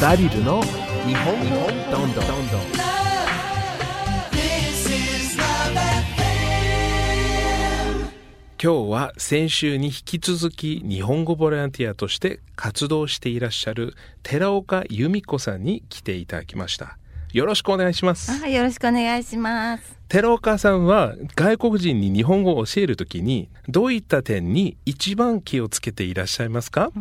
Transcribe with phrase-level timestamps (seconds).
[0.00, 0.62] ダリルの
[1.06, 1.56] 日本語
[1.90, 2.26] どんどん。
[2.26, 2.94] どんどん
[8.62, 16.96] 今日は先週に引き続き日本語ボランティアとして活動していらっしゃる寺岡由美子さんに来ていただきました。
[17.34, 18.32] よろしくお願いします。
[18.42, 19.98] あよろしくお願いします。
[20.14, 26.92] 寺岡さんは外国人に日本語を教えるときにどういった点に一番気をつけていらっしゃいますか？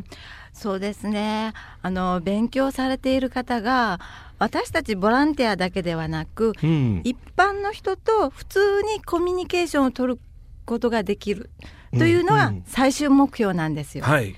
[0.52, 1.54] そうですね。
[1.84, 4.00] あの勉強されている方が
[4.40, 7.02] 私たちボランティアだけではなく、うん。
[7.04, 10.20] 一般の人と普通にコミュニケーションを取る
[10.66, 11.52] ことができる
[11.92, 12.56] というのがうん。
[12.56, 14.06] うん最終目標なんですよ。
[14.06, 14.36] はい。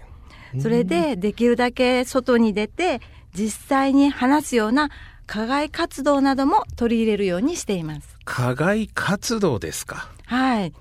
[0.60, 3.00] それでできるだけ外に出て
[3.34, 4.90] 実際に話すような
[5.28, 8.18] 課外活動なども取り入れるようにしています。
[8.26, 10.10] 課外活動ですか？
[10.26, 10.74] はい。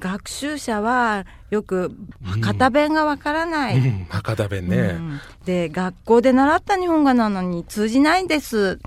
[0.00, 1.92] 学習者はよく
[2.24, 3.78] 博多弁がわからない。
[3.78, 5.20] うん博多弁ね、うん。
[5.44, 8.80] で学校で習った日本語なのに通じないんです。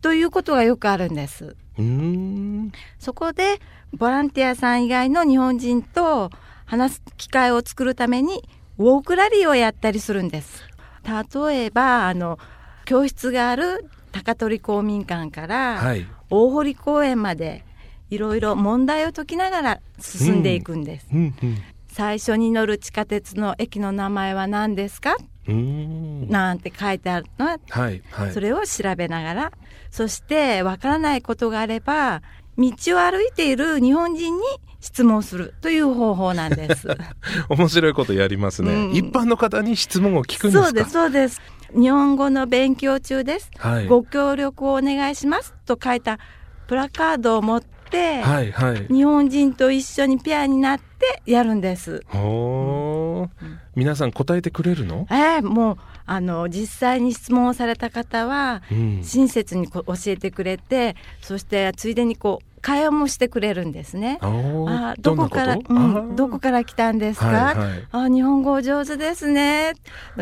[0.00, 1.56] ということがよくあるんです。
[1.78, 2.72] うーん。
[2.98, 3.60] そこで
[3.92, 6.30] ボランティアさん以外の日本人と
[6.66, 10.62] 話す機会を作るためにウォークラリーをやったりするんです。
[11.04, 12.38] 例えばあの
[12.84, 16.06] 教室がある高取公民館からはい。
[16.30, 17.64] 大堀公園まで
[18.10, 21.58] いろいろ問題を解きながら進んでいくんです、うんうん
[21.92, 25.16] 最初に乗る地下鉄の駅の名前は何ですか？
[25.48, 27.46] なんて書いてあるの？
[27.46, 28.32] は、はいはい。
[28.32, 29.52] それを調べながら、
[29.90, 32.22] そしてわからないことがあれば、
[32.60, 34.42] 道を歩いている日本人に
[34.80, 36.88] 質問するという方法なんです。
[37.48, 40.64] 面白いことやりますね、うん一般の方に質問を聞くんですか？
[40.64, 41.40] そうです、そうです。
[41.74, 43.50] 日本語の勉強中です。
[43.58, 46.18] はいご協力をお願いしますと書いた
[46.66, 52.02] プラカードを持って、はいはい日本人と一緒にペアになってやるんです。
[52.08, 64.18] ほー皆さん答えてくれるの、ええもう、あの、実際に質問をされた方は、うん親切に教えてくれてそしてついでにこう会話もしてくれるんですね。
[64.22, 65.78] あどこからう
[66.12, 67.86] ん、どこから来たんですか、はいはい。
[67.92, 69.74] あ日本語お上手ですね。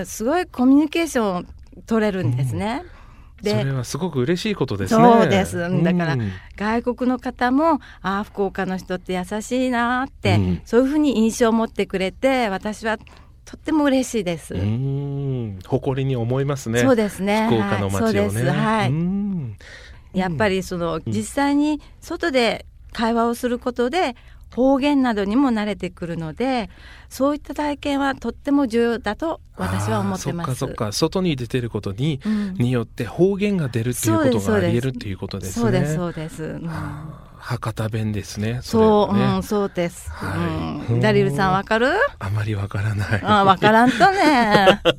[0.04, 1.48] すごいコミュニケーション
[1.86, 2.84] 取れるんですね。
[3.40, 5.04] それではすごく嬉しいことですね。
[5.04, 5.58] そうです。
[5.58, 10.62] だからうん外国の方もあ福岡の人って優しいなって、うん。
[10.64, 12.98] そういうふうに印象を持ってくれて私は
[13.44, 14.54] とっても嬉しいです。
[15.66, 16.80] 誇りに思いますね。
[16.80, 17.46] そうですね。
[17.46, 18.50] 福岡の街をね、はいそうです。
[18.50, 18.90] はい。
[18.90, 19.56] うん
[20.12, 24.16] やっぱりその、実際に外で会話をすることで
[24.54, 26.70] 方言などにも慣れてくるので
[27.10, 30.54] そういった体験はとっても重要だと私は思ってます。
[30.54, 30.92] そっかそっか。
[30.92, 32.54] 外に出てることに、うん。
[32.54, 35.62] によって方言が出るっていうことがあり得るっていうことですね。
[35.62, 36.42] そうですそうです。
[36.44, 36.70] うん。
[37.36, 38.60] 博多弁ですね。
[38.62, 39.24] そう、ね。
[39.36, 40.10] うん、そうです。
[40.10, 40.92] はい。
[40.92, 41.00] うん。
[41.00, 41.52] ダリルさん。
[41.52, 41.88] わかる？
[42.18, 43.22] あまりわからない。
[43.22, 44.80] あ、わからんとね。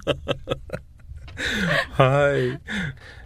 [1.94, 2.60] はい。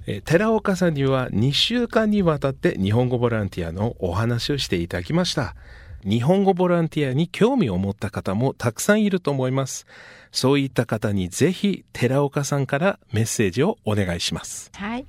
[0.06, 5.56] え寺岡さんには2週間にわたって日本語ボランティアのお話をしていただきました。
[6.04, 9.86] 日本語ボランティアに興味を持った方もたくさんいると思います。
[10.32, 14.70] そういった方にぜひ寺岡さんからメッセージをお願いします。
[14.76, 15.06] はい。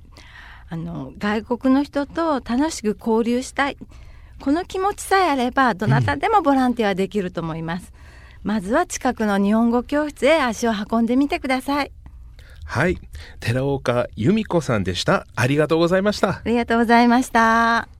[0.69, 3.77] あの外国の人と楽しく交流したい。
[4.39, 7.91] この気持ちさえあればどなたでもボランティアはできると思います。
[8.43, 11.91] まずは近くの日本語教室へ足を運んでみてください。
[12.65, 12.97] はい。
[13.39, 15.25] 寺岡由美子さんでした。
[15.35, 16.29] ありがとうございました。
[16.29, 17.94] ありがとうございました。